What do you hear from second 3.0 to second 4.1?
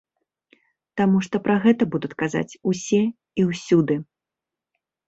і ўсюды.